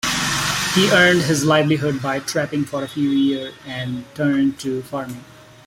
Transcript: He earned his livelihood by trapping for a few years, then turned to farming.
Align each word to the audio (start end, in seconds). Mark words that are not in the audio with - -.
He 0.73 0.89
earned 0.89 1.21
his 1.21 1.45
livelihood 1.45 2.01
by 2.01 2.21
trapping 2.21 2.65
for 2.65 2.83
a 2.83 2.87
few 2.87 3.11
years, 3.11 3.53
then 3.67 4.03
turned 4.15 4.57
to 4.61 4.81
farming. 4.81 5.23